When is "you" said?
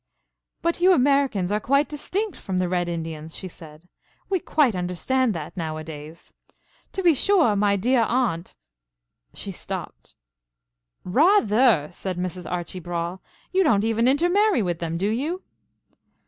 0.81-0.93, 13.53-13.63, 15.09-15.43